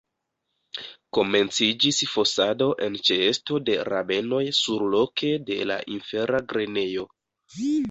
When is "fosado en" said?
2.13-2.97